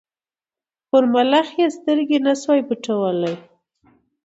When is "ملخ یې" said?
1.13-1.67